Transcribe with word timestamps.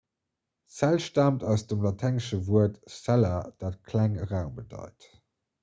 zell 0.77 0.97
staamt 1.07 1.43
aus 1.49 1.63
dem 1.73 1.83
laténgesche 1.87 2.39
wuert 2.47 2.75
'cella' 2.95 3.45
dat 3.59 3.81
klenge 3.89 4.27
raum 4.33 4.51
bedeit 4.61 5.11